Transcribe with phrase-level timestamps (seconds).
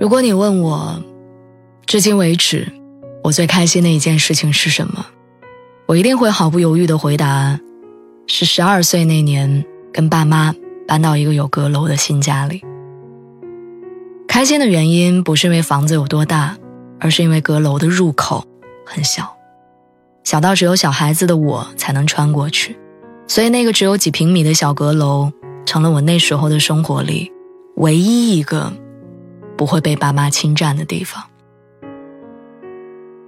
[0.00, 0.98] 如果你问我，
[1.84, 2.72] 至今为止
[3.22, 5.04] 我最开心的一件事情是什么，
[5.84, 7.60] 我一定会毫不犹豫的回答，
[8.26, 10.54] 是十二岁那年跟爸妈
[10.88, 12.62] 搬到一个有阁楼的新家里。
[14.26, 16.56] 开心的原因不是因为房子有多大，
[16.98, 18.42] 而是因为阁楼的入口
[18.86, 19.36] 很小，
[20.24, 22.74] 小到只有小孩子的我才能穿过去，
[23.26, 25.30] 所以那个只有几平米的小阁楼，
[25.66, 27.30] 成了我那时候的生活里
[27.76, 28.72] 唯一一个。
[29.60, 31.22] 不会被爸妈侵占的地方。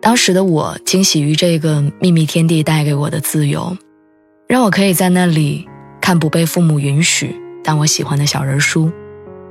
[0.00, 3.76] 当时的我惊喜于这个秘密天地带给我的自由，
[4.48, 5.68] 让我可以在那里
[6.00, 8.90] 看不被父母允许但我喜欢的小人书，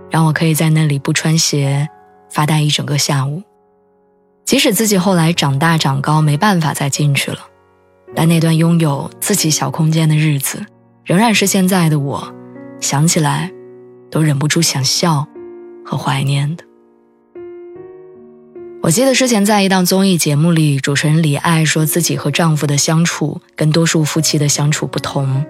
[0.09, 1.87] 让我可以在那里不穿鞋
[2.31, 3.43] 发呆一整个下午。
[4.43, 7.37] 即使自己后来长大长高没办法再进去了，
[8.15, 10.65] 但那段拥有自己小空间的日子，
[11.05, 12.33] 仍然是现在的我
[12.79, 13.51] 想起来
[14.09, 15.27] 都忍不住想笑。
[15.85, 16.63] 和怀念的。
[18.81, 25.45] 我记得之前在一档综艺节目里，主持人李艾说自己和丈夫的相处跟多数夫妻的相处不同。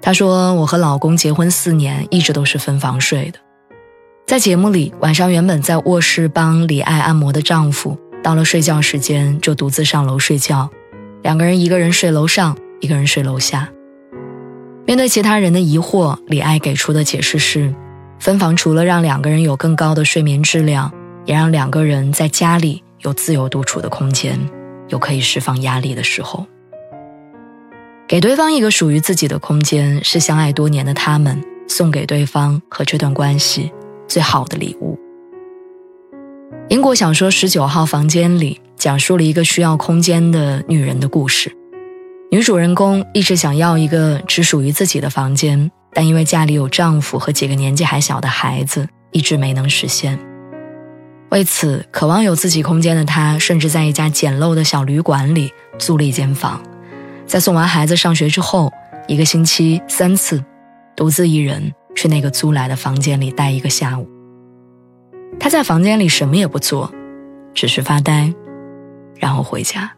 [0.00, 3.38] 她说：“我和老公结婚四年，一直都是分房睡的。
[4.26, 10.70] 在节目里，晚上原本在卧室帮李艾按摩的丈夫，到了睡觉时间就独自上楼睡觉，
[11.22, 13.68] 两个人一个人睡楼上，一个人睡楼下。
[14.86, 17.74] 面对其他人的疑惑，李艾给出的解释是。”
[18.20, 20.92] 分房除了让两个人有更高的睡眠质量，
[21.24, 24.38] 也让两个人在家里有自由独处的空间，
[24.88, 26.46] 有可以释放压力的时候。
[28.06, 33.72] 给对方一个属于自己的空间，是相爱多年的他们送给对方和这段关系
[34.06, 34.98] 最好的礼物。
[36.68, 41.50] 英国小说《十九号房间》里讲述了一个需要空间的女人的故事，
[42.30, 45.70] 女主人公一直想要一个只属于自己的房间。
[45.92, 50.18] 但因为家里有丈夫和几个年纪还小的孩子，一直没能实现。
[51.30, 56.60] 为此，渴望有自己空间的她，甚至在一家简陋的小旅馆里租了一间房，
[57.26, 58.72] 在送完孩子上学之后，
[59.06, 60.44] 一个星期三次，
[60.96, 64.08] 独自一人去那个租来的房间里待一个下午。
[65.38, 66.92] 她在房间里什么也不做，
[67.54, 68.32] 只是发呆，
[69.16, 69.92] 然后回家。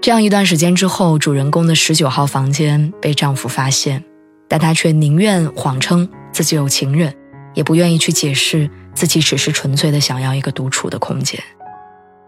[0.00, 4.02] 这样一段时间之后，主人公的十九号房间被丈夫发现。
[4.48, 7.14] 但他却宁愿谎称自己有情人，
[7.54, 11.42] 也不愿意去解释自己只是纯粹的想要一个独处的空间，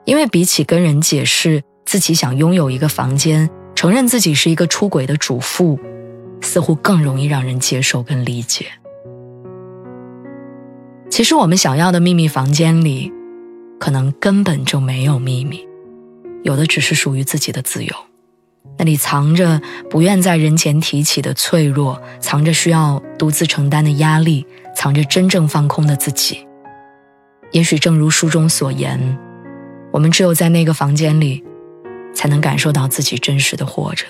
[0.05, 5.79] 因为比起跟人解释自己想拥有一个房间，承认自己是一个出轨的主妇，
[6.41, 8.67] 似乎更容易让人接受跟理解。
[11.11, 13.13] 其实我们想要的秘密房间里，
[13.79, 15.67] 可能根本就没有秘密，
[16.43, 17.95] 有的只是属于自己的自由。
[18.79, 24.47] 那里藏着不愿在人前提起的脆弱，藏着需要独自承担的压力，
[24.77, 26.47] 藏着真正放空的自己。
[27.51, 29.19] 也许正如书中所言，
[29.91, 31.43] 我们只有在那个房间里，
[32.15, 34.07] 才能感受到自己真实的活着。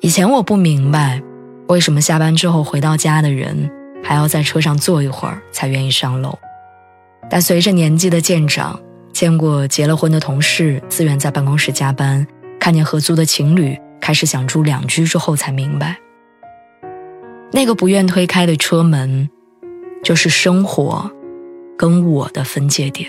[0.00, 1.20] 以前我不明白，
[1.68, 3.70] 为什么下班之后回到家的人
[4.02, 6.38] 还要在车上坐一会儿才愿意上楼，
[7.28, 8.80] 但随着年纪的渐长。
[9.16, 12.26] 见过结了婚的同事自愿在办公室加班，
[12.60, 15.96] 看见合租的情侣开始想住两居之后，才明白，
[17.50, 19.30] 那个不愿推开的车门，
[20.04, 21.10] 就是生活
[21.78, 23.08] 跟我的分界点。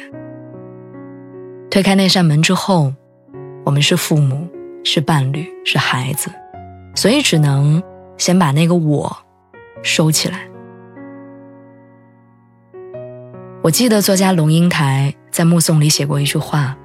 [1.69, 2.93] 推开那扇门之后，
[3.65, 4.47] 我们是父母，
[4.85, 6.31] 是伴侣，是孩子，
[6.95, 7.83] 所以只能
[8.17, 9.13] 先把那个我
[9.83, 10.47] 收起来。
[13.61, 16.75] 我记得作家龙应台在《目送》里写过一句话，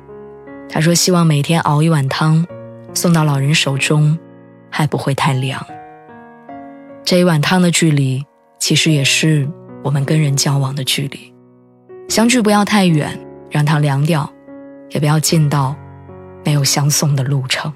[0.69, 2.47] 他说：“希望每天熬一碗汤，
[2.93, 4.19] 送到老人手中，
[4.69, 5.65] 还不会太凉。
[7.03, 8.23] 这一碗汤的距离，
[8.59, 9.49] 其实也是
[9.83, 11.33] 我们跟人交往的距离。
[12.11, 13.19] 相距不要太远，
[13.49, 14.31] 让汤凉掉；
[14.91, 15.75] 也不要近到
[16.45, 17.73] 没有相送的路程。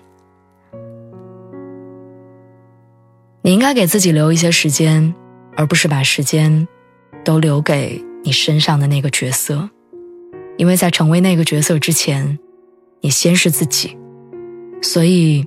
[3.41, 5.15] 你应该给自己留一些时间，
[5.57, 6.69] 而不是把时间
[7.25, 9.71] 都留给。”你身上的那个角色，
[10.57, 12.39] 因为在成为那个角色之前，
[13.01, 13.97] 你先是自己，
[14.81, 15.47] 所以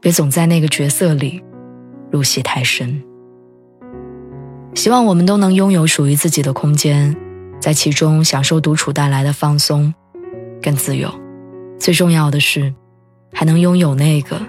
[0.00, 1.42] 别总在那个角色里
[2.10, 3.02] 入戏太深。
[4.74, 7.16] 希望我们都能拥有属于自己的空间，
[7.60, 9.92] 在其中享受独处带来的放松，
[10.60, 11.10] 跟自由。
[11.78, 12.74] 最重要的是，
[13.32, 14.40] 还能拥有那个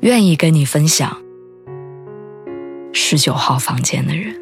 [0.00, 1.16] 愿意跟你分享
[2.92, 4.34] 十九号房间的人。